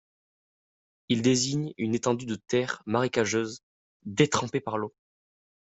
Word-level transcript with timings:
Il 1.09 1.21
désigne 1.21 1.75
une 1.77 1.93
étendue 1.93 2.25
de 2.25 2.33
terre 2.33 2.81
marécageuse 2.87 3.61
détrempée 4.05 4.59
par 4.59 4.79
l'eau. 4.79 4.95